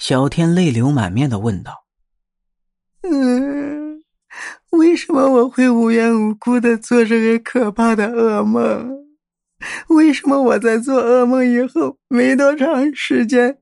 [0.00, 1.84] 小天泪流满面的问道
[3.04, 4.02] ：“嗯，
[4.70, 8.98] 为什么我会无缘无故的做这个可怕的噩梦？
[9.88, 13.58] 为什么我在做噩梦以后没多长时间，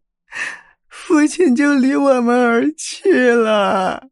[0.88, 4.06] 父亲就离我们而去了？”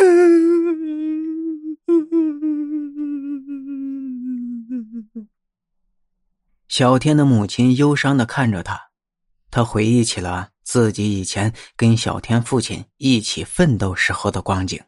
[0.00, 0.70] 嗯
[6.68, 8.90] 小天的母亲忧伤的看着他，
[9.50, 14.80] 他回忆起了自己以前跟小天父亲一起奋斗时候的光景。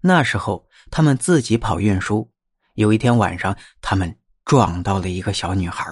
[0.00, 2.32] 那时候他们自己跑运输，
[2.74, 5.86] 有一天晚上，他们撞到了一个小女孩，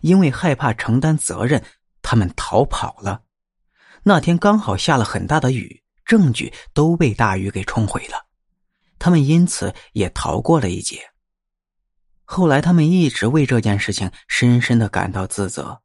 [0.00, 1.62] 因为害怕承担责任，
[2.00, 3.24] 他们逃跑了。
[4.04, 8.24] 那天刚好下了很大的雨，证据都被大雨给冲毁了，
[8.98, 11.10] 他们因此也逃过了一劫。
[12.24, 15.82] 后来，他们一直为这件事情深深的感到自责。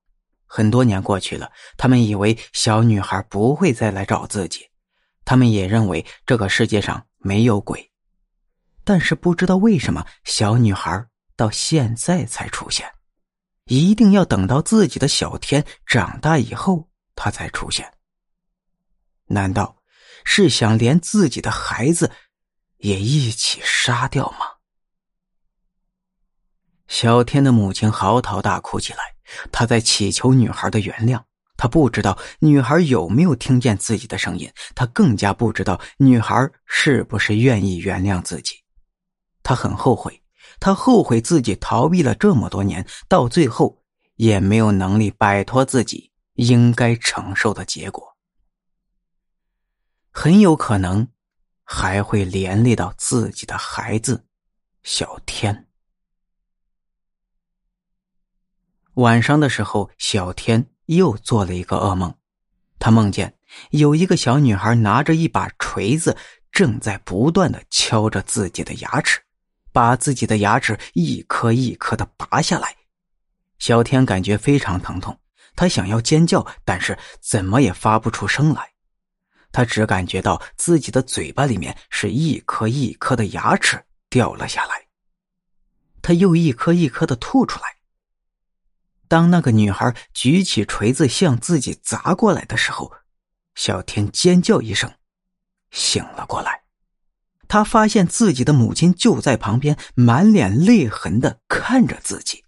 [0.48, 4.66] 很多年过去了，他们以为小女孩不会再来找自己，
[5.26, 7.92] 他们也认为这个世界上没有鬼。
[8.84, 12.90] 但是不知道为什么，小女孩到现在才出现，
[13.66, 17.94] 一定要等到自己的小天长大以后，她才出现。
[19.26, 19.78] 难道
[20.24, 22.10] 是想连自己的孩子
[22.78, 24.46] 也一起杀掉吗？
[26.88, 29.17] 小天的母亲嚎啕大哭起来，
[29.52, 31.22] 他在祈求女孩的原谅。
[31.60, 38.64] 他不知道女孩有没有听见自己的声音，他更加不知道女孩是不是愿意原谅自己。
[39.42, 40.22] 他很后悔，
[40.60, 43.82] 他后悔自己逃避了这么多年，到最后
[44.18, 48.16] 也没有能力摆脱自己应该承受的结果，
[50.12, 51.08] 很有可能
[51.64, 54.26] 还会连累到自己的孩子
[54.84, 55.67] 小天。
[58.98, 62.12] 晚上的时候，小天又做了一个噩梦，
[62.80, 63.36] 他梦见
[63.70, 66.18] 有一个小女孩拿着一把锤子，
[66.52, 69.20] 正在不断的敲着自己的牙齿，
[69.72, 72.76] 把自己的牙齿一颗一颗的拔下来。
[73.60, 75.16] 小天感觉非常疼痛，
[75.56, 78.72] 他想要尖叫，但是怎么也发不出声来，
[79.52, 83.80] 他只感觉到自己的嘴巴里面是一颗一颗的牙齿
[84.10, 84.88] 掉了下来，
[86.02, 87.77] 他又一颗一颗的吐出来。
[89.08, 92.92] 当那个女孩举起锤子向自己砸过来的时候，
[93.56, 94.92] 小天尖叫一声，
[95.72, 96.64] 醒了过来。
[97.48, 102.44] 他发现自己的母亲就在旁边，满脸泪痕的看着自己。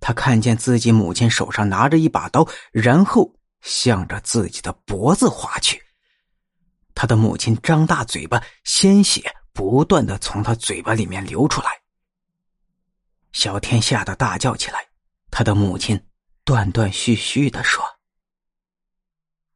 [0.00, 5.80] 他看见自己母亲手上拿着一把刀，然后向着自己的脖子划去。
[6.94, 11.70] 他的母亲张大嘴巴，鲜血不断的从他嘴巴里面流出来。
[13.32, 14.89] 小天吓得大叫起来。
[15.30, 16.08] 他的母亲
[16.44, 17.84] 断断续续的说：“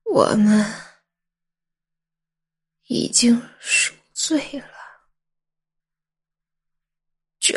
[0.04, 0.64] 我们
[2.84, 4.68] 已经赎罪了，
[7.40, 7.54] 就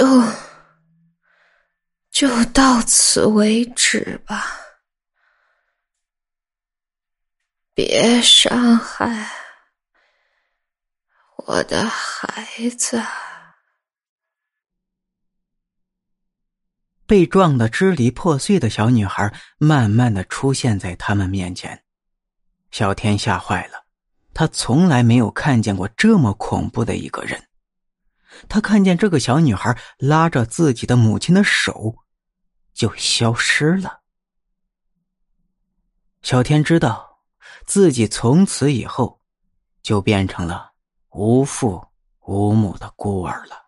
[2.10, 4.58] 就到此为止吧，
[7.74, 9.32] 别伤害
[11.46, 13.02] 我的孩子。”
[17.08, 21.82] 被撞得支离破碎的小女孩慢慢的出现在他们面前，
[22.70, 23.86] 小天吓坏了，
[24.34, 27.42] 他从来没有看见过这么恐怖的一个人。
[28.50, 31.96] 他看见这个小女孩拉着自己的母亲的手，
[32.74, 34.02] 就消失了。
[36.22, 37.22] 小天知道，
[37.66, 39.22] 自己从此以后
[39.82, 40.74] 就变成了
[41.12, 41.82] 无父
[42.26, 43.67] 无母的孤儿了。